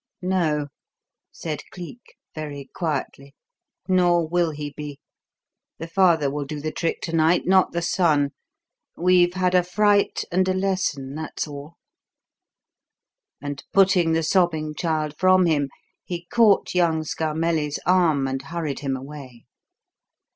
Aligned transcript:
"No," 0.23 0.65
said 1.31 1.61
Cleek 1.69 2.15
very 2.33 2.71
quietly, 2.73 3.35
"nor 3.87 4.27
will 4.27 4.49
he 4.49 4.73
be. 4.75 4.97
The 5.77 5.85
father 5.87 6.27
will 6.31 6.43
do 6.43 6.59
the 6.59 6.71
trick 6.71 7.01
to 7.01 7.15
night, 7.15 7.45
not 7.45 7.71
the 7.71 7.83
son. 7.83 8.31
We've 8.97 9.35
had 9.35 9.53
a 9.53 9.61
fright 9.61 10.25
and 10.31 10.47
a 10.49 10.55
lesson, 10.55 11.13
that's 11.13 11.47
all." 11.47 11.75
And, 13.43 13.63
putting 13.73 14.13
the 14.13 14.23
sobbing 14.23 14.73
child 14.73 15.15
from 15.19 15.45
him, 15.45 15.69
he 16.03 16.25
caught 16.33 16.73
young 16.73 17.03
Scarmelli's 17.03 17.77
arm 17.85 18.25
and 18.27 18.41
hurried 18.41 18.79
him 18.79 18.95
away. 18.97 19.45